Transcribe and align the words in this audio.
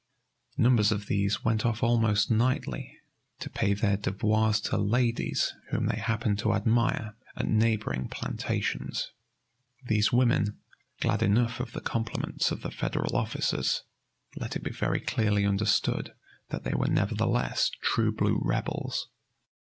Numbers 0.57 0.91
of 0.91 1.05
these 1.05 1.43
went 1.45 1.63
off 1.63 1.83
almost 1.83 2.31
nightly, 2.31 2.97
to 3.37 3.51
pay 3.51 3.75
their 3.75 3.97
devoirs 3.97 4.59
to 4.61 4.75
ladies 4.75 5.53
whom 5.69 5.85
they 5.85 5.97
happened 5.97 6.39
to 6.39 6.55
admire 6.55 7.15
at 7.35 7.47
neighboring 7.47 8.07
plantations. 8.07 9.11
These 9.85 10.11
women, 10.11 10.57
glad 11.01 11.21
enough 11.21 11.59
of 11.59 11.73
the 11.73 11.81
compliments 11.81 12.49
of 12.49 12.63
the 12.63 12.71
Federal 12.71 13.15
officers, 13.15 13.83
let 14.35 14.55
it 14.55 14.63
be 14.63 14.71
very 14.71 15.01
clearly 15.01 15.45
understood 15.45 16.15
that 16.49 16.63
they 16.63 16.73
were 16.73 16.87
nevertheless 16.89 17.69
true 17.69 18.11
blue 18.11 18.39
Rebels. 18.41 19.07